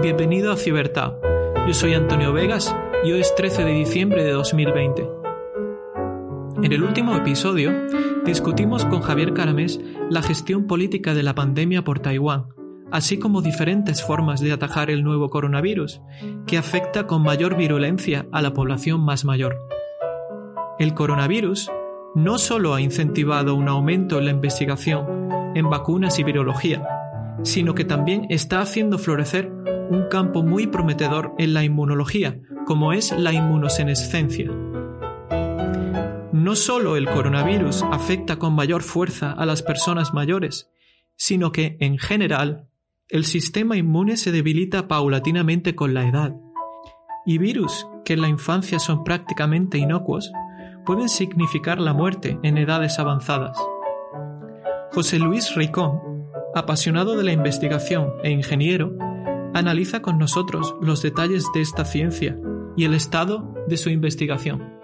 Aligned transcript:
Bienvenido 0.00 0.52
a 0.52 0.56
Cibertad. 0.56 1.14
Yo 1.66 1.74
soy 1.74 1.94
Antonio 1.94 2.32
Vegas 2.32 2.72
y 3.04 3.10
hoy 3.10 3.18
es 3.18 3.34
13 3.34 3.64
de 3.64 3.72
diciembre 3.72 4.22
de 4.22 4.30
2020. 4.30 5.08
En 6.62 6.72
el 6.72 6.84
último 6.84 7.16
episodio 7.16 7.72
discutimos 8.24 8.84
con 8.84 9.00
Javier 9.00 9.34
Caramés 9.34 9.80
la 10.08 10.22
gestión 10.22 10.68
política 10.68 11.14
de 11.14 11.24
la 11.24 11.34
pandemia 11.34 11.82
por 11.82 11.98
Taiwán, 11.98 12.46
así 12.92 13.18
como 13.18 13.42
diferentes 13.42 14.00
formas 14.04 14.40
de 14.40 14.52
atajar 14.52 14.88
el 14.88 15.02
nuevo 15.02 15.30
coronavirus, 15.30 16.00
que 16.46 16.58
afecta 16.58 17.08
con 17.08 17.22
mayor 17.22 17.56
virulencia 17.56 18.28
a 18.30 18.40
la 18.40 18.52
población 18.52 19.00
más 19.00 19.24
mayor. 19.24 19.56
El 20.78 20.94
coronavirus 20.94 21.72
no 22.14 22.38
solo 22.38 22.72
ha 22.72 22.80
incentivado 22.80 23.56
un 23.56 23.66
aumento 23.66 24.20
en 24.20 24.26
la 24.26 24.30
investigación 24.30 25.28
en 25.56 25.68
vacunas 25.68 26.20
y 26.20 26.22
virología, 26.22 26.86
sino 27.42 27.74
que 27.74 27.84
también 27.84 28.26
está 28.30 28.60
haciendo 28.60 28.98
florecer 28.98 29.58
un 29.90 30.08
campo 30.08 30.42
muy 30.42 30.66
prometedor 30.66 31.34
en 31.38 31.54
la 31.54 31.64
inmunología, 31.64 32.40
como 32.66 32.92
es 32.92 33.12
la 33.12 33.32
inmunosenescencia. 33.32 34.50
No 36.32 36.54
solo 36.56 36.96
el 36.96 37.06
coronavirus 37.08 37.82
afecta 37.90 38.36
con 38.36 38.54
mayor 38.54 38.82
fuerza 38.82 39.32
a 39.32 39.46
las 39.46 39.62
personas 39.62 40.14
mayores, 40.14 40.70
sino 41.16 41.52
que, 41.52 41.76
en 41.80 41.98
general, 41.98 42.68
el 43.08 43.24
sistema 43.24 43.76
inmune 43.76 44.16
se 44.16 44.32
debilita 44.32 44.86
paulatinamente 44.86 45.74
con 45.74 45.94
la 45.94 46.06
edad. 46.06 46.36
Y 47.26 47.38
virus, 47.38 47.86
que 48.04 48.12
en 48.14 48.20
la 48.20 48.28
infancia 48.28 48.78
son 48.78 49.04
prácticamente 49.04 49.78
inocuos, 49.78 50.30
pueden 50.84 51.08
significar 51.08 51.80
la 51.80 51.92
muerte 51.92 52.38
en 52.42 52.56
edades 52.56 52.98
avanzadas. 52.98 53.58
José 54.92 55.18
Luis 55.18 55.54
Ricón, 55.54 56.00
apasionado 56.54 57.16
de 57.16 57.24
la 57.24 57.32
investigación 57.32 58.12
e 58.22 58.30
ingeniero, 58.30 58.96
analiza 59.58 60.02
con 60.02 60.18
nosotros 60.18 60.76
los 60.80 61.02
detalles 61.02 61.44
de 61.52 61.60
esta 61.60 61.84
ciencia 61.84 62.38
y 62.76 62.84
el 62.84 62.94
estado 62.94 63.54
de 63.66 63.76
su 63.76 63.90
investigación. 63.90 64.78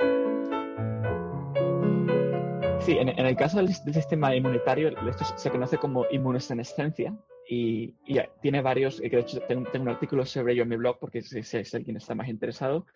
Sí, 2.81 2.98
en, 2.98 3.08
el 3.08 3.36
caso 3.36 3.58
del, 3.58 3.69
sistema 3.69 4.36
inmunitario, 4.36 4.89
esto 5.08 5.25
se 5.36 5.50
conoce 5.50 5.78
como 5.78 6.05
inmunosenescencia 6.11 7.16
y, 7.48 7.94
tiene 8.42 8.61
varios, 8.61 9.00
que 9.00 9.08
de 9.08 9.20
hecho 9.20 9.41
tengo, 9.48 9.70
un 9.81 9.89
artículo 9.89 10.27
sobre 10.27 10.53
ello 10.53 10.64
en 10.64 10.69
mi 10.69 10.77
blog 10.77 10.98
porque 10.98 11.19
es, 11.19 11.33
es 11.33 11.75
el 11.75 11.84
quien 11.84 11.97
está 11.97 12.14
más 12.14 12.28
interesado. 12.28 12.86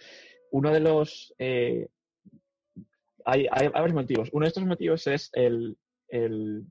Uno 0.51 0.73
de 0.73 0.81
los... 0.81 1.35
Eh, 1.39 1.89
hay, 3.25 3.47
hay, 3.51 3.69
varios 3.69 3.95
motivos. 3.95 4.29
Uno 4.33 4.45
de 4.45 4.49
estos 4.49 4.65
motivos 4.67 5.07
es 5.07 5.31
el, 5.33 5.77
el 6.09 6.67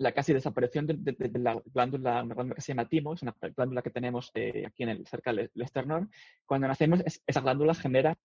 la 0.00 0.12
casi 0.12 0.32
desaparición 0.32 0.86
de, 0.86 1.30
la 1.34 1.62
glándula, 1.66 2.22
una 2.22 2.34
glándula 2.34 2.54
que 2.54 2.62
se 2.62 2.72
llama 2.72 2.88
timo, 2.88 3.12
es 3.12 3.22
una 3.22 3.36
glándula 3.54 3.82
que 3.82 3.90
tenemos 3.90 4.30
eh, 4.34 4.64
aquí 4.66 4.82
en 4.82 4.88
el, 4.88 5.06
cerca 5.06 5.30
del 5.30 5.50
esternón. 5.56 6.10
Cuando 6.46 6.66
nacemos, 6.66 7.02
esa 7.04 7.40
glándula 7.42 7.74
genera 7.74 8.16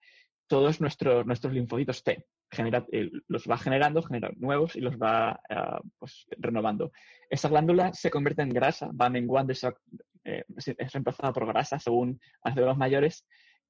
todos 0.47 0.79
nuestros, 0.79 1.25
nuestros 1.25 1.53
linfocitos 1.53 2.01
T. 2.01 2.25
Genera, 2.49 2.85
eh, 2.93 3.11
los 3.27 3.45
va 3.45 3.57
generando, 3.57 4.01
genera 4.03 4.31
nuevos 4.37 4.77
y 4.77 4.79
los 4.79 4.95
va 4.95 5.41
ah, 5.49 5.81
pues, 5.99 6.25
renovando. 6.37 6.93
Esa 7.29 7.49
glándula 7.49 7.93
se 7.93 8.09
convierte 8.09 8.41
en 8.41 8.49
grasa, 8.49 8.89
va 8.99 9.09
menguando, 9.09 9.51
eh, 10.23 10.43
es 10.55 10.93
reemplazada 10.93 11.33
por 11.33 11.45
grasa 11.45 11.77
según 11.77 12.21
las 12.45 12.55
los 12.55 12.77
mayores. 12.77 13.25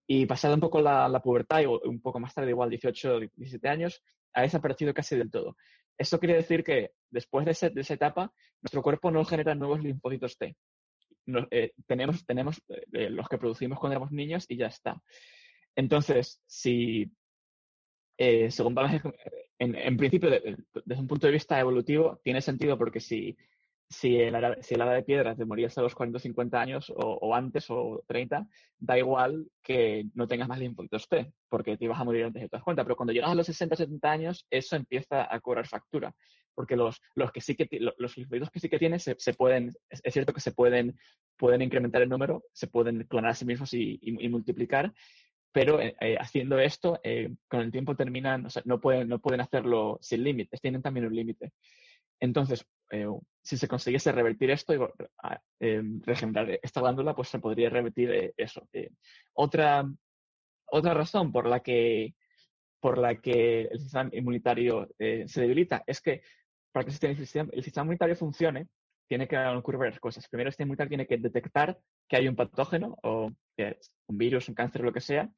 Y 0.06 0.28
pasada 0.28 0.54
un 0.54 0.62
poco 0.62 0.80
la, 0.80 1.10
la 1.10 1.24
pubertad, 1.24 1.62
y 1.62 1.66
un 1.66 2.00
poco 2.02 2.20
más 2.20 2.36
tarde, 2.36 2.52
igual 2.52 2.70
18 2.70 3.20
17 3.36 3.68
años, 3.68 4.04
ha 4.36 4.44
desaparecido 4.44 4.94
casi 4.94 5.18
del 5.18 5.32
todo. 5.32 5.58
Eso 5.98 6.20
quiere 6.20 6.36
decir 6.36 6.64
que 6.64 6.92
después 7.10 7.46
de, 7.46 7.52
esa 7.52 7.94
etapa, 7.94 8.34
nuestro 8.62 8.82
cuerpo 8.82 9.12
no 9.12 9.24
genera 9.26 9.56
nuevos 9.56 9.82
linfocitos 9.82 10.38
T. 10.38 10.56
Eh, 11.50 11.72
tenemos 11.88 12.26
tenemos 12.26 12.62
eh, 12.68 13.10
los 13.10 13.28
que 13.28 13.38
producimos 13.38 13.80
cuando 13.80 13.94
éramos 13.94 14.12
niños 14.12 14.46
y 14.48 14.58
ya 14.58 14.68
está. 14.68 15.02
Entonces, 15.76 16.42
si, 16.46 17.12
eh, 18.18 18.52
según 18.52 18.76
en, 19.60 19.76
en 19.76 19.98
principio, 19.98 20.30
desde 20.30 21.02
un 21.02 21.08
punto 21.08 21.28
de 21.28 21.34
vista 21.34 21.60
evolutivo, 21.60 22.20
tiene 22.24 22.42
sentido 22.42 22.78
porque 22.78 23.00
si 23.00 23.36
si 23.90 24.18
el, 24.20 24.36
si 24.62 24.74
el 24.76 24.80
de 24.82 25.04
piedras 25.04 25.38
te 25.38 25.46
morías 25.46 25.78
a 25.78 25.82
los 25.82 25.94
40 25.94 26.18
o 26.18 26.20
50 26.20 26.60
años 26.60 26.94
o, 26.96 27.36
antes 27.36 27.66
o 27.70 28.04
30, 28.08 28.48
da 28.78 28.98
igual 28.98 29.48
que 29.62 30.06
no 30.14 30.28
tengas 30.28 30.48
más 30.48 30.60
linfocitos 30.60 31.08
T, 31.08 31.32
porque 31.50 31.78
te 31.78 31.86
ibas 31.86 32.00
a 32.00 32.04
morir 32.04 32.26
antes 32.26 32.42
de 32.42 32.50
te 32.50 32.58
das 32.58 32.64
cuenta. 32.64 32.84
Pero 32.84 32.96
cuando 32.96 33.14
llegas 33.14 33.30
a 33.30 33.36
los 33.36 33.46
60 33.46 33.76
o 33.76 33.78
70 33.78 34.12
años, 34.12 34.48
eso 34.50 34.76
empieza 34.76 35.34
a 35.34 35.40
cobrar 35.40 35.68
factura, 35.68 36.14
porque 36.56 36.76
los, 36.76 37.02
los, 37.14 37.32
que 37.32 37.42
sí 37.42 37.56
que, 37.56 37.68
los 37.80 38.18
linfocitos 38.18 38.50
que 38.50 38.60
sí 38.60 38.70
que 38.70 38.80
tienes 38.80 39.04
se, 39.04 39.34
pueden, 39.34 39.74
es, 39.90 40.02
cierto 40.14 40.34
que 40.34 40.42
se 40.42 40.52
pueden, 40.52 40.98
pueden 41.38 41.62
incrementar 41.62 42.02
el 42.02 42.10
número, 42.10 42.44
se 42.54 42.68
pueden 42.68 43.04
clonar 43.04 43.32
a 43.32 43.36
sí 43.36 43.46
mismos 43.46 43.74
y, 43.74 44.00
multiplicar, 44.30 44.94
pero 45.52 45.80
eh, 45.80 45.96
eh, 46.02 46.18
haciendo 46.20 46.60
esto, 46.60 47.00
eh, 47.04 47.34
con 47.48 47.62
el 47.62 47.72
tiempo 47.72 47.96
terminan, 47.96 48.48
o 48.48 48.50
sea, 48.50 48.64
no 48.66 48.82
pueden, 48.82 49.08
no 49.08 49.20
pueden 49.20 49.42
hacerlo 49.42 50.00
sin 50.02 50.24
límites, 50.24 50.60
tienen 50.60 50.82
también 50.82 51.06
un 51.06 51.16
límite. 51.16 51.54
Entonces, 52.20 52.66
eh, 52.92 53.08
si 53.42 53.58
se 53.58 53.68
consiguiese 53.68 54.12
revertir 54.12 54.52
esto 54.52 54.74
y 54.74 54.80
eh, 55.60 55.82
regenerar 56.02 56.60
esta 56.62 56.82
glándula, 56.82 57.16
pues 57.16 57.30
se 57.30 57.40
podría 57.40 57.70
revertir 57.70 58.12
eh, 58.12 58.34
eso. 58.38 58.68
otra, 59.34 59.86
otra 60.68 60.94
razón 60.94 61.32
por 61.32 61.48
la 61.48 61.60
que, 61.62 62.16
por 62.80 62.98
la 62.98 63.16
que 63.16 63.64
el 63.64 63.80
sistema 63.80 64.10
inmunitario 64.14 64.88
se 64.98 65.42
debilita 65.42 65.84
es 65.88 66.02
que 66.02 66.22
para 66.72 66.86
que 66.86 67.08
el 67.08 67.18
sistema, 67.18 67.50
el 67.54 67.64
inmunitario 67.76 68.16
funcione, 68.16 68.68
tiene 69.08 69.28
que 69.28 69.38
ocurrir 69.38 69.80
varias 69.80 70.00
cosas. 70.00 70.28
Primero, 70.28 70.52
sistema 70.52 70.68
inmunitario 70.68 70.90
tiene 70.90 71.08
que 71.08 71.18
detectar 71.18 71.78
que 72.08 72.18
hay 72.18 72.28
un 72.28 72.36
patógeno 72.36 72.98
o 73.04 73.32
un 74.08 74.18
virus, 74.18 74.50
un 74.50 74.56
cáncer, 74.56 74.82
lo 74.82 74.92
que 74.92 75.00
sea, 75.00 75.30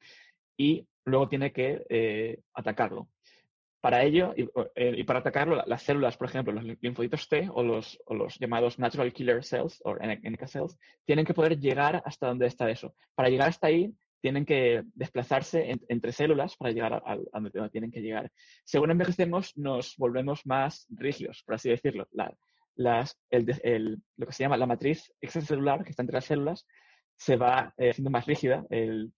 y 0.56 0.86
luego 1.04 1.28
tiene 1.28 1.52
que 1.52 2.42
atacarlo. 2.54 3.08
Para 3.80 4.02
ello, 4.02 4.34
eh, 4.36 4.94
y, 4.96 5.04
para 5.04 5.20
atacarlo, 5.20 5.62
las 5.64 5.82
células, 5.82 6.16
por 6.16 6.28
ejemplo, 6.28 6.52
los 6.52 6.64
linfocitos 6.80 7.28
T 7.28 7.48
o 7.52 7.62
los, 7.62 7.98
llamados 8.40 8.78
natural 8.78 9.12
killer 9.12 9.44
cells 9.44 9.80
o 9.84 9.94
NK 9.94 10.48
cells, 10.48 10.76
tienen 11.04 11.24
que 11.24 11.34
poder 11.34 11.60
llegar 11.60 12.02
hasta 12.04 12.26
donde 12.26 12.46
está 12.46 12.68
eso. 12.70 12.94
Para 13.14 13.28
llegar 13.28 13.48
hasta 13.48 13.68
ahí, 13.68 13.94
tienen 14.20 14.44
que 14.44 14.82
desplazarse 14.94 15.78
entre 15.88 16.10
células 16.10 16.56
para 16.56 16.72
llegar 16.72 16.94
a, 17.04 17.16
donde 17.32 17.70
tienen 17.70 17.92
que 17.92 18.02
llegar. 18.02 18.32
Según 18.64 18.90
envejecemos, 18.90 19.56
nos 19.56 19.96
volvemos 19.96 20.44
más 20.44 20.86
rígidos, 20.90 21.44
por 21.44 21.54
así 21.54 21.70
decirlo. 21.70 22.08
lo 22.12 22.26
que 24.26 24.32
se 24.32 24.42
llama 24.42 24.56
la 24.56 24.66
matriz 24.66 25.14
extracelular, 25.20 25.84
que 25.84 25.90
está 25.90 26.02
entre 26.02 26.16
las 26.16 26.24
células, 26.24 26.66
se 27.16 27.36
va 27.36 27.72
eh, 27.76 27.90
haciendo 27.90 28.10
más 28.10 28.26
rígida. 28.26 28.66
El, 28.70 29.12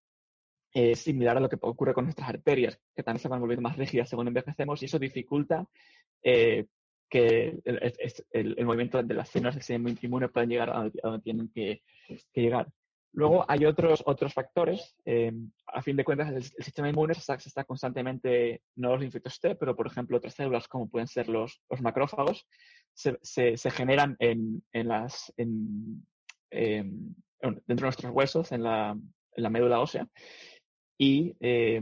similar 0.94 1.36
a 1.36 1.40
lo 1.40 1.48
que 1.48 1.58
ocurre 1.60 1.94
con 1.94 2.04
nuestras 2.04 2.28
arterias, 2.28 2.78
que 2.94 3.02
también 3.02 3.20
se 3.20 3.28
van 3.28 3.40
volviendo 3.40 3.62
más 3.62 3.76
rígidas 3.76 4.08
según 4.08 4.28
envejecemos 4.28 4.80
y 4.82 4.86
eso 4.86 4.98
dificulta 4.98 5.66
eh, 6.22 6.66
que 7.08 7.58
el, 7.64 8.64
movimiento 8.64 9.02
de 9.02 9.14
las 9.14 9.28
células 9.30 9.56
del 9.56 9.64
sistema 9.64 9.90
inmune 10.00 10.28
puedan 10.28 10.48
llegar 10.48 10.70
a 10.70 10.88
donde, 11.02 11.22
tienen 11.22 11.50
que, 11.52 11.82
llegar. 12.32 12.68
Luego 13.12 13.44
hay 13.48 13.64
otros, 13.64 14.04
otros 14.06 14.32
factores. 14.32 14.94
Eh, 15.04 15.32
a 15.66 15.82
fin 15.82 15.96
de 15.96 16.04
cuentas, 16.04 16.30
el, 16.30 16.44
sistema 16.44 16.88
inmune 16.88 17.14
se 17.14 17.34
está, 17.34 17.64
constantemente, 17.64 18.62
no 18.76 18.90
los 18.90 19.00
linfocitos 19.00 19.40
T, 19.40 19.56
pero 19.56 19.74
por 19.74 19.88
ejemplo 19.88 20.18
otras 20.18 20.34
células 20.34 20.68
como 20.68 20.88
pueden 20.88 21.08
ser 21.08 21.28
los, 21.28 21.60
macrófagos, 21.80 22.46
se, 22.94 23.56
generan 23.72 24.14
en, 24.20 24.62
en 24.72 26.04
dentro 26.50 27.56
de 27.66 27.80
nuestros 27.80 28.12
huesos, 28.12 28.52
en 28.52 28.62
la 28.62 28.94
médula 29.50 29.80
ósea, 29.80 30.06
y 31.00 31.34
eh, 31.40 31.80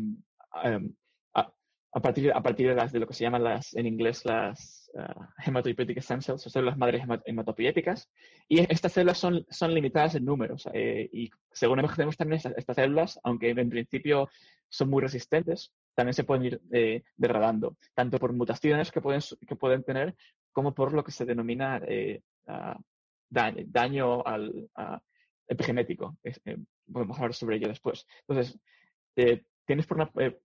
a, 1.34 2.00
partir, 2.00 2.32
a 2.32 2.40
partir 2.40 2.68
de, 2.68 2.74
las, 2.76 2.92
de 2.92 3.00
lo 3.00 3.06
que 3.08 3.14
se 3.14 3.24
llaman 3.24 3.42
las, 3.42 3.74
en 3.74 3.84
inglés 3.86 4.24
las 4.24 4.88
uh, 4.94 5.24
hematopoietic 5.44 5.98
stem 6.00 6.22
cells, 6.22 6.46
o 6.46 6.50
células 6.50 6.78
madres 6.78 7.02
hematopoieticas, 7.24 8.08
y 8.48 8.60
estas 8.72 8.92
células 8.92 9.18
son, 9.18 9.44
son 9.50 9.74
limitadas 9.74 10.14
en 10.14 10.24
números, 10.24 10.68
eh, 10.72 11.10
y 11.12 11.30
según 11.50 11.84
tenemos 11.96 12.16
también 12.16 12.40
estas, 12.56 12.76
células, 12.76 13.18
aunque 13.24 13.50
en 13.50 13.68
principio 13.68 14.28
son 14.68 14.88
muy 14.88 15.02
resistentes, 15.02 15.72
también 15.96 16.14
se 16.14 16.22
pueden 16.22 16.44
ir 16.44 16.60
eh, 16.70 17.02
degradando, 17.16 17.76
tanto 17.94 18.20
por 18.20 18.32
mutaciones 18.32 18.92
que 18.92 19.00
pueden, 19.00 19.20
que 19.48 19.56
pueden 19.56 19.82
tener, 19.82 20.14
como 20.52 20.74
por 20.74 20.92
lo 20.92 21.02
que 21.02 21.10
se 21.10 21.24
denomina 21.24 21.80
eh, 21.88 22.22
daño, 23.28 24.24
al, 24.24 24.70
epigenético. 25.48 26.16
podemos 26.92 27.18
hablar 27.18 27.34
sobre 27.34 27.56
ello 27.56 27.66
después. 27.66 28.06
Entonces, 28.28 28.60
eh, 29.18 29.42
tienes, 29.66 29.86
eh, 30.20 30.38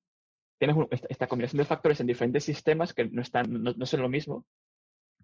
esta 1.10 1.28
combinación 1.28 1.60
de 1.60 1.66
factores 1.66 2.00
en 2.00 2.08
diferentes 2.08 2.44
sistemas 2.44 2.94
que 2.94 3.06
no, 3.06 3.22
están, 3.22 3.62
no, 3.64 3.86
son 3.86 4.02
lo 4.02 4.10
mismo, 4.10 4.46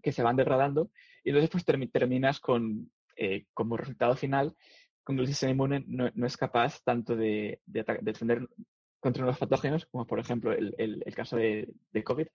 que 0.04 0.12
se 0.12 0.22
van 0.22 0.36
degradando, 0.36 0.92
y 1.24 1.30
entonces 1.30 1.50
pues 1.50 1.66
terminas 1.92 2.40
con, 2.40 2.92
eh, 3.18 3.46
como 3.54 3.75
resultado 3.75 4.16
final, 4.16 4.56
cuando 5.04 5.24
el 5.24 5.28
sistema 5.28 5.51
inmune 5.51 5.84
no, 5.88 6.28
es 6.28 6.38
capaz 6.38 6.80
tanto 6.84 7.16
de, 7.16 7.60
defender 7.66 8.48
contra 9.00 9.24
unos 9.24 9.40
patógenos, 9.40 9.88
como 9.88 10.06
por 10.06 10.19
ejemplo 10.19 10.51
el, 10.51 11.04
caso 11.16 11.38
de, 11.38 11.74
COVID, 12.04 12.28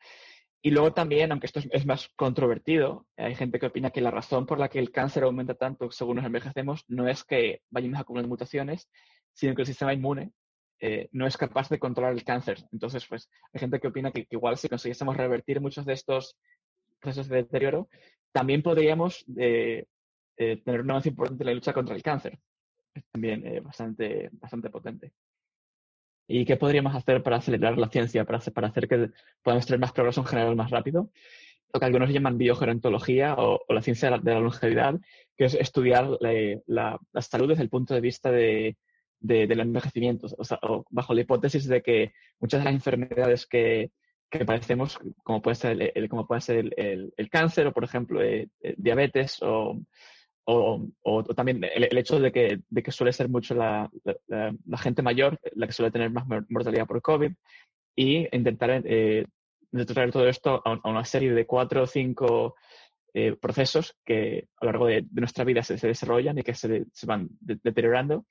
Y 0.63 0.71
luego 0.73 0.93
también, 0.93 1.31
aunque 1.31 1.47
esto 1.47 1.61
es, 1.71 1.87
más 1.87 2.09
controvertido, 2.17 3.07
hay 3.17 3.37
gente 3.37 3.61
que 3.61 3.67
opina 3.67 3.91
que 3.91 4.01
la 4.01 4.11
razón 4.11 4.47
por 4.47 4.59
la 4.59 4.69
que 4.69 4.81
el 4.81 4.91
cáncer 4.91 5.23
aumenta 5.23 5.55
tanto 5.55 5.93
según 5.93 6.17
nos 6.17 6.27
envejecemos 6.27 6.85
no 6.89 7.07
es 7.07 7.23
que 7.23 7.61
vayamos 7.71 7.99
a 7.99 8.01
acumular 8.01 8.27
mutaciones, 8.27 8.89
sino 9.33 9.55
que 9.55 9.63
el 9.63 9.67
sistema 9.67 9.95
inmune 9.95 10.33
eh, 10.81 11.09
no 11.13 11.27
es 11.27 11.37
capaz 11.37 11.69
de 11.69 11.79
controlar 11.79 12.13
el 12.13 12.25
cáncer. 12.25 12.65
Entonces, 12.73 13.07
pues 13.07 13.31
hay 13.53 13.61
gente 13.61 13.81
que 13.81 13.89
opina 13.89 14.11
que, 14.11 14.27
igual 14.31 14.57
si 14.57 14.69
consiguiésemos 14.69 15.17
revertir 15.17 15.61
muchos 15.61 15.87
de 15.87 15.93
estos 15.93 16.37
procesos 17.01 17.29
de 17.29 17.37
deterioro, 17.37 17.89
también 18.33 18.63
podríamos 18.63 19.25
eh, 19.37 19.87
eh, 20.37 20.63
tener 20.65 20.81
un 20.81 20.91
avance 20.91 21.09
importante 21.09 21.43
en 21.43 21.47
la 21.47 21.55
lucha 21.55 21.73
contra 21.73 21.95
el 21.95 22.03
cáncer. 22.03 22.39
Es 22.95 23.05
también 23.11 23.63
bastante, 23.63 24.31
bastante 24.33 24.71
potente. 24.71 25.13
¿Y 26.27 26.45
qué 26.45 26.57
podríamos 26.57 26.95
hacer 26.95 27.23
para 27.23 27.37
acelerar 27.37 27.77
la 27.77 27.89
ciencia, 27.89 28.25
para 28.25 28.39
para 28.39 28.69
hacer 28.69 28.89
que 28.89 29.11
podamos 29.43 29.67
tener 29.67 29.81
más 29.81 29.93
progreso 29.93 30.21
en 30.21 30.27
general 30.27 30.57
más 30.57 30.71
rápido? 30.71 31.11
Lo 31.73 31.81
que 31.81 31.87
algunos 31.87 32.11
llaman 32.11 32.39
biogerontología 32.39 33.35
o, 33.37 33.61
la 33.69 33.83
ciencia 33.83 34.11
de 34.11 34.33
la, 34.33 34.41
longevidad, 34.41 34.95
que 35.37 35.47
es 35.47 35.55
estudiar 35.55 36.09
la, 36.67 37.01
salud 37.21 37.49
desde 37.49 37.65
el 37.65 37.69
punto 37.69 37.95
de 37.95 38.01
vista 38.01 38.31
de, 38.31 38.77
del 39.21 39.61
envejecimiento, 39.61 40.27
o 40.37 40.45
sea, 40.45 40.59
bajo 40.91 41.15
la 41.15 41.21
hipótesis 41.23 41.67
de 41.67 41.83
que 41.83 42.13
muchas 42.41 42.61
de 42.61 42.65
las 42.65 42.75
enfermedades 42.75 43.47
que, 43.47 43.91
que 44.31 44.45
padecemos, 44.45 44.99
como 45.23 45.41
puede 45.41 45.55
ser 45.55 45.93
el, 45.95 46.09
como 46.09 46.27
puede 46.27 46.41
ser 46.41 46.57
el, 46.77 47.13
el, 47.17 47.31
cáncer 47.31 47.67
o, 47.67 47.73
por 47.73 47.85
ejemplo, 47.85 48.23
eh, 48.23 48.49
eh, 48.61 48.75
diabetes 48.77 49.39
o, 49.43 49.81
o, 50.45 51.25
también 51.35 51.65
el, 51.65 51.97
hecho 51.97 52.19
de 52.21 52.33
que, 52.33 52.61
de 52.69 52.83
que, 52.83 52.91
suele 52.91 53.13
ser 53.13 53.29
mucho 53.29 53.55
la, 53.55 53.91
la, 54.27 54.79
gente 54.79 55.03
mayor 55.03 55.39
la 55.55 55.67
que 55.67 55.73
suele 55.73 55.91
tener 55.91 56.11
más 56.11 56.27
mortalidad 56.49 56.87
por 56.87 57.01
COVID 57.01 57.33
y 57.97 58.29
intentar 58.37 58.83
eh, 58.85 59.25
traer 59.87 60.13
todo 60.13 60.29
esto 60.29 60.63
a, 60.65 60.89
una 60.89 61.05
serie 61.05 61.33
de 61.33 61.47
cuatro 61.47 61.85
o 61.85 61.87
cinco 61.87 62.57
eh, 63.15 63.37
procesos 63.41 63.97
que 64.05 64.49
a 64.61 64.65
lo 64.67 64.73
largo 64.73 64.87
de, 64.87 65.07
nuestra 65.13 65.45
vida 65.45 65.63
se, 65.63 65.75
desarrollan 65.75 66.39
y 66.39 66.43
que 66.43 66.55
se, 66.55 66.85
se 66.93 67.07
van 67.07 67.29
deteriorando 67.41 68.27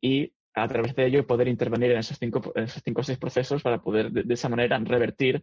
y 0.00 0.32
a 0.54 0.68
través 0.68 0.94
de 0.94 1.06
ello 1.06 1.26
poder 1.26 1.48
intervenir 1.48 1.90
en 1.92 1.98
esos 1.98 2.18
cinco, 2.18 2.52
esos 2.54 2.82
cinco 2.82 3.02
o 3.02 3.04
seis 3.04 3.18
procesos 3.18 3.62
para 3.62 3.82
poder 3.82 4.10
de, 4.10 4.32
esa 4.32 4.48
manera 4.48 4.78
revertir 4.78 5.42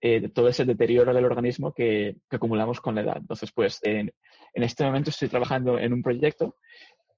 eh, 0.00 0.28
todo 0.28 0.48
ese 0.48 0.64
deterioro 0.64 1.14
del 1.14 1.24
organismo 1.24 1.72
que, 1.72 2.16
que, 2.28 2.36
acumulamos 2.36 2.80
con 2.80 2.94
la 2.94 3.02
edad. 3.02 3.16
Entonces, 3.18 3.52
pues 3.52 3.80
en, 3.82 4.12
este 4.54 4.84
momento 4.84 5.10
estoy 5.10 5.28
trabajando 5.28 5.78
en 5.78 5.92
un 5.92 6.02
proyecto 6.02 6.56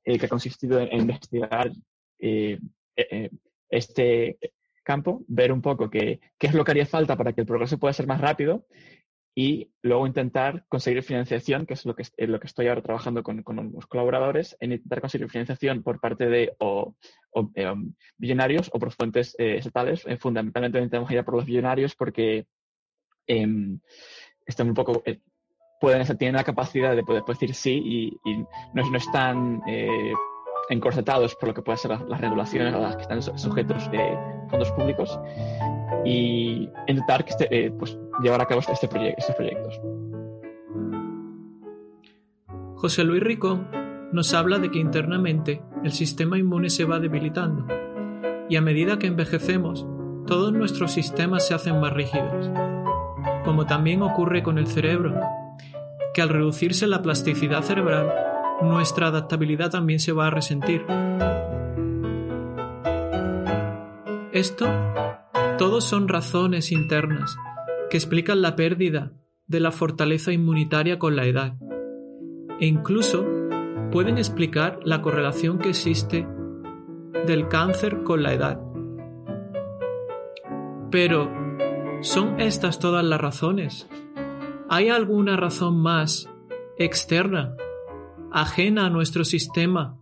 eh, 0.05 0.19
que 0.19 0.27
ha 0.27 0.29
consistido 0.29 0.81
en, 0.81 0.93
investigar 1.01 1.71
eh, 2.19 2.59
este 3.71 4.39
campo, 4.83 5.23
ver 5.29 5.53
un 5.53 5.63
poco 5.63 5.89
qué 5.89 6.21
es 6.39 6.55
lo 6.55 6.65
que 6.65 6.71
haría 6.73 6.87
falta 6.87 7.17
para 7.17 7.33
que 7.33 7.43
el 7.43 7.47
progreso 7.47 7.79
pueda 7.79 7.93
ser 7.93 8.07
más 8.07 8.21
rápido 8.21 8.67
y 9.35 9.71
luego 9.83 10.07
intentar 10.07 10.65
conseguir 10.69 11.03
financiación, 11.03 11.67
que 11.67 11.75
es 11.75 11.87
lo 11.87 11.95
que, 11.95 12.05
lo 12.27 12.41
que 12.41 12.47
estoy 12.47 12.69
ahora 12.69 12.83
trabajando 12.83 13.23
con, 13.23 13.43
con 13.43 13.59
unos 13.59 13.87
colaboradores, 13.87 14.57
en 14.61 14.73
intentar 14.73 15.01
conseguir 15.01 15.31
financiación 15.31 15.83
por 15.83 16.01
parte 16.01 16.27
de 16.27 16.55
o, 16.59 16.97
o 17.31 17.51
billonarios 18.19 18.71
o 18.73 18.79
por 18.79 18.93
fuentes 18.93 19.35
estatales. 19.39 20.05
fundamentalmente 20.19 20.79
intentamos 20.79 21.11
ir 21.11 21.25
por 21.25 21.37
los 21.37 21.47
billonarios 21.47 21.95
porque 21.95 22.47
em, 23.27 23.79
están 24.47 24.69
un 24.69 24.75
poco 24.75 25.03
pueden, 25.81 26.19
tienen 26.19 26.37
la 26.37 26.45
capacidad 26.45 26.95
de 26.95 27.03
poder 27.03 27.25
decir 27.25 27.55
sí 27.55 28.21
y, 28.25 28.37
no, 28.75 28.89
no, 28.91 28.99
están 28.99 29.63
eh, 29.67 30.13
encorsetados 30.71 31.35
por 31.35 31.49
lo 31.49 31.55
que 31.55 31.63
pueden 31.63 31.79
ser 31.79 31.91
las, 31.91 32.21
regulaciones 32.21 32.73
a 32.73 32.79
las 32.79 32.97
que 32.97 33.03
están 33.03 33.21
sujetos 33.21 33.91
de 33.91 34.17
fondos 34.49 34.71
públicos 34.73 35.19
y 36.05 36.71
intentar 36.87 37.25
que 37.25 37.31
este, 37.31 37.67
eh, 37.67 37.71
pues, 37.73 37.99
llevar 38.23 38.41
a 38.41 38.47
cabo 38.47 38.61
este 38.61 38.73
estos 38.73 39.37
proyectos. 39.37 39.81
José 42.77 43.05
Luis 43.05 43.23
Rico 43.23 43.61
nos 44.13 44.33
habla 44.33 44.59
de 44.59 44.71
que 44.71 44.79
internamente 44.79 45.61
el 45.85 45.93
sistema 45.93 46.39
inmune 46.39 46.71
se 46.71 46.85
va 46.85 46.99
debilitando 46.99 47.67
y 48.49 48.57
a 48.57 48.61
medida 48.61 48.99
que 48.99 49.07
envejecemos, 49.07 49.87
todos 50.27 50.53
nuestros 50.53 50.93
sistemas 50.93 51.47
se 51.47 51.55
hacen 51.55 51.81
más 51.81 51.93
rígidos, 51.93 52.51
como 53.45 53.67
también 53.67 54.03
ocurre 54.03 54.43
con 54.43 54.59
el 54.59 54.67
cerebro, 54.67 55.21
que 56.15 56.23
al 56.23 56.29
reducirse 56.29 56.87
la 56.87 57.03
plasticidad 57.03 57.63
cerebral, 57.63 58.30
nuestra 58.63 59.09
adaptabilidad 59.09 59.71
también 59.71 60.01
se 60.01 60.13
va 60.13 60.27
a 60.27 60.31
resentir. 60.31 60.85
Esto, 64.33 64.67
todos 65.59 65.85
son 65.85 66.09
razones 66.09 66.73
internas 66.73 67.37
que 67.91 67.97
explican 67.97 68.41
la 68.43 68.57
pérdida 68.57 69.13
de 69.47 69.61
la 69.61 69.73
fortaleza 69.73 70.33
inmunitaria 70.33 70.99
con 70.99 71.17
la 71.17 71.27
edad 71.27 71.57
e 72.61 72.67
incluso 72.67 73.27
pueden 73.91 74.19
explicar 74.19 74.79
la 74.85 75.03
correlación 75.03 75.59
que 75.59 75.71
existe 75.71 76.27
del 77.27 77.49
cáncer 77.49 78.03
con 78.05 78.23
la 78.23 78.33
edad. 78.33 78.61
Pero, 80.91 81.31
¿son 82.01 82.41
estas 82.41 82.79
todas 82.79 83.05
las 83.05 83.21
razones? 83.21 83.89
¿Hay 84.69 84.89
alguna 84.89 85.37
razón 85.37 85.81
más 85.83 86.29
externa, 86.79 87.57
ajena 88.33 88.87
a 88.87 88.91
nuestro 88.91 89.25
sistema, 89.25 89.99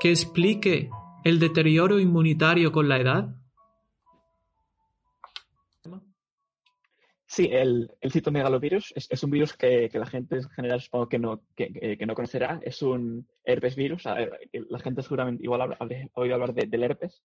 que 0.00 0.10
explique 0.10 0.90
el 1.24 1.38
deterioro 1.38 1.98
inmunitario 2.00 2.72
con 2.72 2.88
la 2.88 2.98
edad? 2.98 3.36
Sí, 7.32 7.48
el, 7.50 7.90
el 8.02 8.12
citomegalovirus 8.12 8.92
es, 8.94 9.22
un 9.22 9.30
virus 9.30 9.54
que, 9.54 9.88
la 9.94 10.04
gente 10.04 10.36
en 10.36 10.50
general 10.50 10.82
supongo 10.82 11.08
que 11.08 11.18
no, 11.18 11.40
que, 11.56 11.96
no 12.06 12.14
conocerá. 12.14 12.60
Es 12.62 12.82
un 12.82 13.26
herpes 13.42 13.74
virus. 13.74 14.04
la 14.04 14.78
gente 14.80 15.02
seguramente 15.02 15.42
igual 15.42 15.62
ha 15.62 15.76
oído 16.12 16.34
hablar 16.34 16.52
del 16.52 16.82
herpes. 16.82 17.22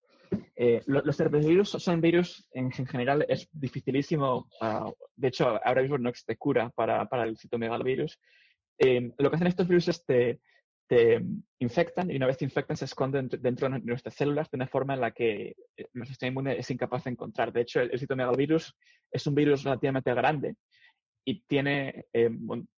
Eh, 0.55 0.81
los 0.85 1.19
herpes 1.19 1.45
virus 1.45 1.71
son 1.71 1.99
virus 1.99 2.47
en, 2.53 2.71
general, 2.71 3.25
es 3.27 3.49
dificilísimo. 3.51 4.47
de 5.17 5.27
hecho, 5.27 5.59
ahora 5.61 5.81
mismo 5.81 5.97
no 5.97 6.07
existe 6.07 6.37
cura 6.37 6.69
para, 6.69 7.05
para 7.09 7.23
el 7.25 7.37
citomegalovirus. 7.37 8.17
Eh, 8.79 9.11
lo 9.17 9.29
que 9.29 9.35
hacen 9.35 9.47
estos 9.47 9.67
virus 9.67 9.87
es 9.87 10.05
te, 10.05 10.39
te 10.87 11.21
infectan 11.59 12.09
y 12.09 12.15
una 12.15 12.27
vez 12.27 12.37
te 12.37 12.45
infectan 12.45 12.77
se 12.77 12.85
esconden 12.85 13.29
dentro 13.39 13.69
de 13.69 13.79
nuestras 13.79 14.15
células 14.15 14.49
de 14.49 14.55
una 14.55 14.67
forma 14.67 14.93
en 14.93 15.01
la 15.01 15.11
que 15.11 15.55
eh, 15.75 15.87
nuestro 15.93 16.13
sistema 16.13 16.29
inmune 16.29 16.57
es 16.57 16.71
incapaz 16.71 17.03
de 17.03 17.11
encontrar. 17.11 17.51
De 17.51 17.61
hecho, 17.61 17.81
el, 17.81 17.99
citomegalovirus 17.99 18.75
es 19.11 19.27
un 19.27 19.35
virus 19.35 19.63
relativamente 19.63 20.13
grande 20.13 20.55
y 21.25 21.41
tiene 21.41 22.05
eh, 22.13 22.29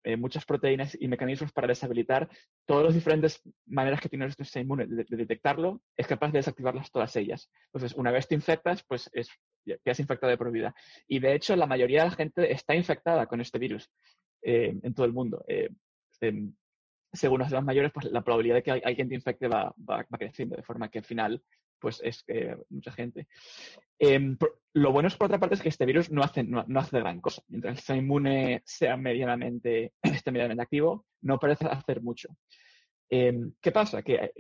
eh, 0.04 0.18
muchas 0.18 0.44
proteínas 0.44 0.98
y 1.00 1.08
mecanismos 1.08 1.52
para 1.52 1.68
deshabilitar 1.68 2.28
todas 2.66 2.86
las 2.86 2.96
diferentes 2.96 3.44
maneras 3.68 4.02
que 4.02 4.10
tiene 4.10 4.26
nuestro 4.26 4.44
sistema 4.44 4.64
inmune 4.64 4.88
de, 4.88 5.06
detectarlo, 5.08 5.84
es 5.96 6.08
capaz 6.08 6.32
de 6.32 6.40
desactivarlas 6.40 6.90
todas 6.90 7.16
ellas. 7.16 7.52
Entonces, 7.66 7.96
una 7.96 8.12
vez 8.12 8.28
te 8.28 8.34
infectas, 8.34 8.84
pues 8.88 9.08
es, 9.14 9.30
has 9.86 10.00
infectado 10.00 10.32
de 10.32 10.38
por 10.38 10.52
vida. 10.52 10.74
Y 11.08 11.20
de 11.20 11.36
hecho, 11.36 11.56
la 11.56 11.68
mayoría 11.68 12.04
de 12.04 12.10
la 12.10 12.16
gente 12.16 12.52
está 12.52 12.74
infectada 12.74 13.28
con 13.28 13.40
este 13.40 13.60
virus 13.60 13.88
en 14.42 14.94
todo 14.94 15.06
el 15.06 15.14
mundo. 15.14 15.44
Em, 16.22 16.54
según 17.12 17.40
los 17.40 17.50
demás 17.50 17.66
mayores, 17.66 17.92
pues 17.92 18.06
la 18.12 18.22
probabilidad 18.22 18.56
de 18.56 18.64
que 18.64 18.72
alguien 18.72 19.10
te 19.10 19.16
infecte 19.16 19.48
va, 19.48 19.74
va, 19.78 20.04
creciendo, 20.06 20.56
de 20.56 20.64
forma 20.64 20.90
que 20.90 21.00
al 21.00 21.06
final, 21.06 21.42
pues 21.80 22.02
es 22.04 22.24
eh, 22.28 22.56
mucha 22.70 22.92
gente. 22.92 23.28
Em, 23.98 24.38
lo 24.74 24.92
bueno 24.92 25.08
es, 25.08 25.16
por 25.16 25.26
otra 25.26 25.40
parte, 25.40 25.56
es 25.56 25.62
que 25.62 25.70
este 25.70 25.86
virus 25.86 26.12
no 26.12 26.22
hace, 26.22 26.44
no, 26.44 26.64
hace 26.76 27.00
gran 27.00 27.20
cosa. 27.20 27.42
Mientras 27.48 27.72
el 27.72 27.78
sistema 27.78 28.00
inmune 28.00 28.62
sea 28.66 28.96
medianamente, 28.96 29.94
esté 30.04 30.32
medianamente 30.32 30.64
activo, 30.64 31.06
no 31.22 31.40
parece 31.40 31.66
hacer 31.66 32.02
mucho. 32.02 32.30
Em, 33.10 33.54
¿Qué 33.60 33.72
pasa? 33.72 34.04
Que, 34.04 34.32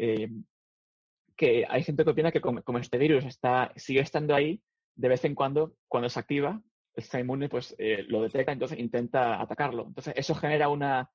que 1.39 1.65
hay 1.69 1.83
gente 1.83 2.03
que 2.03 2.09
opina 2.09 2.33
que 2.33 2.41
como, 2.41 2.79
este 2.79 2.97
virus 2.97 3.23
está, 3.23 3.71
sigue 3.77 4.01
estando 4.01 4.35
ahí, 4.35 4.61
de 4.95 5.07
vez 5.07 5.23
en 5.23 5.35
cuando, 5.35 5.73
cuando 5.87 6.09
se 6.09 6.19
activa, 6.19 6.61
el 6.93 7.01
sistema 7.01 7.21
inmune 7.21 7.47
pues, 7.47 7.73
eh, 7.77 8.03
lo 8.09 8.21
detecta, 8.21 8.51
entonces 8.51 8.77
intenta 8.77 9.41
atacarlo. 9.41 9.85
Entonces, 9.87 10.13
eso 10.17 10.35
genera 10.35 10.67
una 10.67 11.09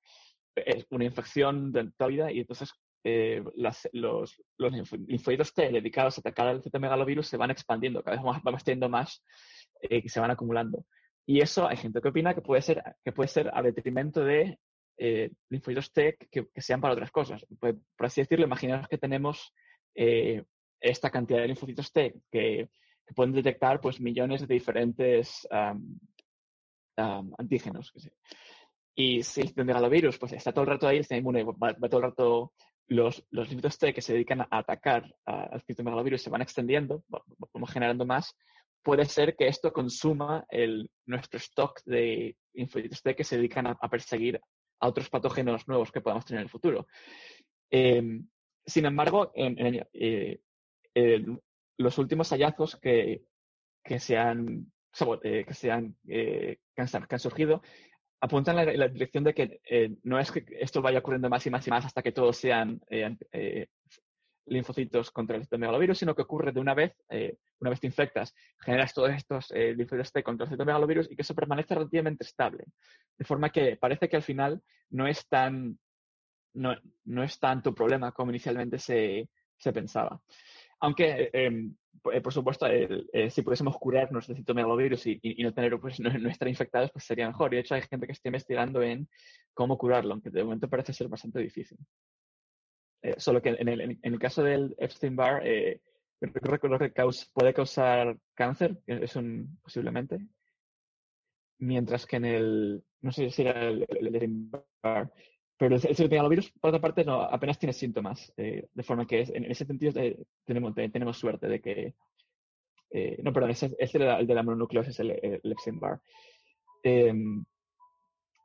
es 0.57 0.87
una 0.91 1.05
infección 1.05 1.73
de 1.73 1.91
toda 1.97 2.09
vida 2.09 2.33
y 2.33 2.41
entonces 2.41 2.73
eh, 3.07 3.43
los, 3.57 4.41
los 4.57 4.73
linfoidos 5.07 5.53
T 5.53 5.71
dedicados 5.71 6.17
a 6.17 6.21
atacar 6.21 6.49
al 6.49 6.63
citomegalovirus 6.63 7.27
se 7.27 7.37
van 7.37 7.51
expandiendo, 7.51 8.03
cada 8.03 8.17
vez 8.17 8.25
vamos 8.43 8.65
teniendo 8.65 8.89
más 8.89 9.23
eh, 9.83 10.03
que 10.03 10.09
se 10.09 10.21
van 10.21 10.31
acumulando. 10.31 10.87
Y 11.27 11.41
eso 11.41 11.69
hay 11.69 11.77
gente 11.77 12.01
que 12.01 12.09
opina 12.09 12.35
que 12.35 12.41
puede 12.41 12.63
ser, 12.63 12.83
que 13.05 13.13
puede 13.13 13.29
ser 13.29 13.51
a 13.53 13.63
detrimento 13.63 14.25
de 14.25 14.59
eh, 14.97 15.31
linfoides 15.51 15.93
T 15.93 16.17
que, 16.31 16.49
sean 16.57 16.81
para 16.81 16.95
otras 16.95 17.11
cosas. 17.11 17.45
Pues, 17.59 17.75
por 17.97 18.07
así 18.07 18.23
decirlo, 18.23 18.47
imaginaos 18.47 18.89
que 18.89 18.99
tenemos 18.99 19.53
eh, 19.95 20.45
esta 20.81 21.11
cantidad 21.11 21.41
de 21.41 21.49
linfocitos 21.49 21.93
T 21.93 22.15
que, 22.31 22.69
pueden 23.15 23.33
detectar 23.33 23.83
pues, 23.83 24.01
millones 24.01 24.41
de 24.41 24.55
diferentes 24.55 25.47
antígenos. 26.97 27.93
Y 28.95 29.23
si 29.23 29.41
el 29.41 29.65
megalovirus 29.65 30.19
pues, 30.19 30.33
está 30.33 30.53
todo 30.53 30.63
el 30.65 30.71
rato 30.71 30.87
ahí, 30.87 30.99
el 30.99 31.03
sistema 31.03 31.19
inmune 31.19 31.45
va, 31.45 31.75
todo 31.89 32.01
el 32.01 32.11
rato, 32.11 32.53
los, 32.87 33.25
los 33.31 33.79
T 33.79 33.93
que 33.93 34.01
se 34.01 34.13
dedican 34.13 34.43
a 34.43 34.49
atacar 34.51 35.13
al 35.25 35.63
megalovirus 35.67 36.23
se 36.23 36.31
van 36.31 36.43
extendiendo, 36.43 37.03
vamos 37.09 37.71
generando 37.71 38.07
más, 38.07 38.37
puede 38.83 39.07
ser 39.07 39.35
que 39.35 39.49
esto 39.49 39.73
consuma 39.73 40.47
el, 40.49 40.91
nuestro 41.07 41.39
stock 41.39 41.81
de 41.85 42.37
linfocitos 42.53 43.03
T 43.03 43.17
que 43.17 43.25
se 43.25 43.37
dedican 43.37 43.67
a, 43.67 43.89
perseguir 43.89 44.41
a 44.79 44.89
otros 44.89 45.09
patógenos 45.09 45.67
nuevos 45.67 45.91
que 45.91 46.01
podamos 46.01 46.25
tener 46.25 46.41
en 46.41 46.45
el 46.45 46.51
futuro. 46.51 46.87
Em, 47.71 48.29
sin 48.65 48.87
embargo, 48.87 49.33
en, 49.35 49.87
eh, 49.93 50.41
los 51.77 51.99
últimos 51.99 52.29
hallazgos 52.31 52.77
que, 52.77 53.25
que 53.83 53.99
se 53.99 54.17
han, 54.17 54.73
eh, 55.23 55.45
que, 55.47 55.55
se 55.55 55.71
han, 55.71 55.97
que, 56.07 56.59
han, 56.77 57.19
surgido 57.19 57.63
apuntan 58.25 58.59
en 58.59 58.78
la, 58.78 58.88
dirección 58.88 59.25
de 59.25 59.35
que 59.35 59.61
no 60.02 60.19
es 60.19 60.33
que 60.33 60.45
esto 60.59 60.81
vaya 60.81 60.99
ocurriendo 60.99 61.28
más 61.28 61.47
y 61.47 61.50
más 61.50 61.66
y 61.66 61.71
más 61.71 61.85
hasta 61.85 62.02
que 62.02 62.12
todos 62.12 62.37
sean 62.37 62.81
linfocitos 64.47 65.11
contra 65.11 65.37
el 65.37 65.43
citomegalovirus, 65.43 65.99
sino 65.99 66.14
que 66.14 66.23
ocurre 66.23 66.52
de 66.52 66.61
una 66.61 66.75
vez, 66.75 66.95
eh, 67.09 67.38
una 67.61 67.71
vez 67.71 67.81
te 67.81 67.87
infectas, 67.87 68.35
generas 68.61 68.93
todos 68.93 69.11
estos 69.11 69.50
eh, 69.52 69.75
linfocitos 69.75 70.12
T 70.12 70.23
contra 70.23 70.45
el 70.45 70.50
citomegalovirus 70.50 71.11
y 71.11 71.16
que 71.16 71.23
eso 71.23 71.35
permanece 71.35 71.75
relativamente 71.75 72.25
estable. 72.25 72.64
De 73.16 73.25
forma 73.25 73.50
que 73.50 73.76
parece 73.76 74.09
que 74.09 74.16
al 74.16 74.23
final 74.23 74.62
no 74.90 75.07
es 75.07 75.26
tan, 75.28 75.78
no, 76.54 76.76
no 77.04 77.23
es 77.23 77.38
tanto 77.38 77.75
problema 77.75 78.12
como 78.12 78.31
inicialmente 78.31 78.78
se, 78.78 79.28
se 79.57 79.73
pensaba. 79.73 80.21
Aunque, 80.85 81.31
em, 81.33 81.75
eh, 82.12 82.21
por 82.21 82.33
supuesto, 82.33 82.67
si 83.31 83.43
pudiésemos 83.43 83.79
curarnos 83.79 84.26
del 84.26 84.37
citomegalovirus 84.37 85.07
y, 85.07 85.43
no 85.43 85.55
tener, 85.55 85.81
pues, 85.81 85.99
no, 85.99 86.11
estar 86.29 86.47
infectados, 86.47 86.91
pues 86.93 87.05
sería 87.05 87.26
mejor. 87.26 87.53
Y 87.53 87.57
de 87.57 87.61
hecho 87.62 87.75
hay 87.75 87.83
gente 87.83 88.07
que 88.07 88.12
está 88.12 88.29
investigando 88.29 88.83
en 88.83 89.09
cómo 89.55 89.79
curarlo, 89.79 90.12
aunque 90.12 90.29
de 90.29 90.45
momento 90.45 90.69
parece 90.69 90.93
ser 90.93 91.09
bastante 91.09 91.38
difícil. 91.38 91.79
Eh, 93.03 93.14
solo 93.17 93.41
que 93.41 93.50
en 93.50 93.69
el, 93.69 93.99
el, 94.03 94.19
caso 94.19 94.43
del 94.43 94.75
Epstein-Barr, 94.79 95.47
eh, 95.47 95.81
puede 97.33 97.55
causar 97.55 98.19
cáncer, 98.35 98.79
es 98.87 99.17
un, 99.17 99.59
posiblemente. 99.62 100.19
Mientras 101.61 102.05
que 102.05 102.17
en 102.17 102.25
el, 102.26 102.85
no 103.00 103.11
sé 103.11 103.31
si 103.31 103.43
era 103.43 103.69
el, 103.69 103.83
Epstein-Barr, 103.85 105.11
pero 105.57 105.77
el, 105.77 105.83
el 105.87 106.29
virus, 106.29 106.51
por 106.61 106.69
otra 106.69 106.81
parte, 106.81 107.05
no, 107.05 107.23
apenas 107.23 107.59
tiene 107.59 107.73
síntomas. 107.73 108.33
Eh, 108.37 108.67
de 108.73 108.83
forma 108.83 109.07
que 109.07 109.21
en 109.21 109.45
ese 109.45 109.65
sentido 109.65 109.93
tenemos, 110.45 110.75
tenemos 110.75 111.17
suerte 111.17 111.47
de 111.49 111.61
que. 111.61 111.95
no, 113.23 113.33
perdón, 113.33 113.51
ese, 113.51 113.75
es 113.79 113.95
el 113.95 114.27
de 114.27 114.35
la 114.35 114.43
mononucleosis, 114.43 114.99
el, 115.01 115.11
el 115.11 115.53
Epstein-Barr. 115.53 116.01
Em, 116.83 117.45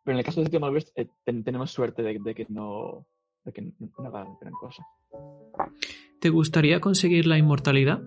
pero 0.04 0.16
en 0.16 0.20
el 0.20 0.25
caso 0.25 0.42
del 0.42 0.50
virus, 0.50 0.94
tenemos 1.24 1.72
suerte 1.72 2.01
de 2.01 2.34
que 2.34 2.46
no, 2.50 3.06
que 3.54 3.62
no 3.62 4.08
hagan 4.08 4.38
gran 4.39 4.54
cosa. 4.54 4.86
¿Te 6.20 6.30
gustaría 6.30 6.80
conseguir 6.80 7.28
la 7.28 7.38
inmortalidad? 7.38 8.01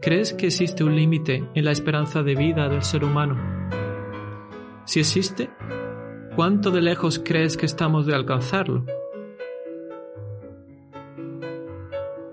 ¿Crees 0.00 0.34
que 0.34 0.46
existe 0.46 0.84
un 0.84 0.94
límite 0.94 1.48
en 1.54 1.64
la 1.64 1.72
esperanza 1.72 2.22
de 2.22 2.34
vida 2.34 2.68
del 2.68 2.82
ser 2.82 3.04
humano? 3.04 3.36
Si 4.84 5.00
existe, 5.00 5.48
¿cuánto 6.36 6.70
de 6.70 6.82
lejos 6.82 7.20
crees 7.24 7.56
que 7.56 7.66
estamos 7.66 8.06
de 8.06 8.14
alcanzarlo? 8.14 8.84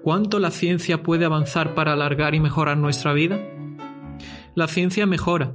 ¿Cuánto 0.03 0.39
la 0.39 0.49
ciencia 0.49 1.03
puede 1.03 1.25
avanzar 1.25 1.75
para 1.75 1.93
alargar 1.93 2.33
y 2.33 2.39
mejorar 2.39 2.77
nuestra 2.77 3.13
vida? 3.13 3.39
La 4.55 4.67
ciencia 4.67 5.05
mejora 5.05 5.53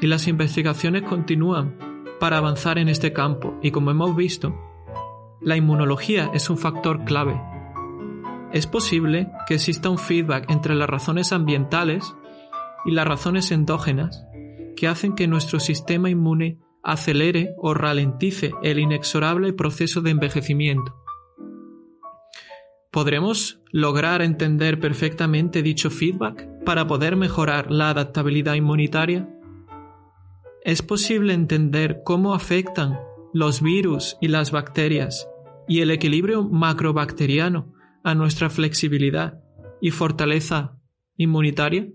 y 0.00 0.06
las 0.06 0.28
investigaciones 0.28 1.02
continúan 1.02 1.76
para 2.20 2.38
avanzar 2.38 2.78
en 2.78 2.88
este 2.88 3.12
campo 3.12 3.58
y 3.62 3.72
como 3.72 3.90
hemos 3.90 4.14
visto, 4.14 4.54
la 5.40 5.56
inmunología 5.56 6.30
es 6.32 6.48
un 6.48 6.58
factor 6.58 7.04
clave. 7.04 7.40
Es 8.52 8.66
posible 8.66 9.30
que 9.48 9.54
exista 9.54 9.90
un 9.90 9.98
feedback 9.98 10.50
entre 10.50 10.74
las 10.74 10.88
razones 10.88 11.32
ambientales 11.32 12.14
y 12.84 12.92
las 12.92 13.06
razones 13.06 13.50
endógenas 13.50 14.24
que 14.76 14.86
hacen 14.86 15.14
que 15.14 15.26
nuestro 15.26 15.60
sistema 15.60 16.08
inmune 16.08 16.58
acelere 16.82 17.54
o 17.58 17.74
ralentice 17.74 18.52
el 18.62 18.78
inexorable 18.78 19.52
proceso 19.52 20.00
de 20.00 20.10
envejecimiento. 20.10 20.96
¿Podremos 22.90 23.60
lograr 23.70 24.20
entender 24.20 24.80
perfectamente 24.80 25.62
dicho 25.62 25.90
feedback 25.90 26.48
para 26.64 26.86
poder 26.86 27.14
mejorar 27.14 27.70
la 27.70 27.90
adaptabilidad 27.90 28.54
inmunitaria? 28.54 29.28
¿Es 30.64 30.82
posible 30.82 31.32
entender 31.32 32.02
cómo 32.04 32.34
afectan 32.34 32.98
los 33.32 33.62
virus 33.62 34.16
y 34.20 34.28
las 34.28 34.50
bacterias 34.50 35.28
y 35.68 35.82
el 35.82 35.92
equilibrio 35.92 36.42
macrobacteriano 36.42 37.72
a 38.02 38.14
nuestra 38.16 38.50
flexibilidad 38.50 39.40
y 39.80 39.92
fortaleza 39.92 40.76
inmunitaria? 41.16 41.86